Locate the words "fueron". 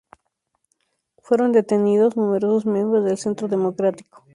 1.19-1.51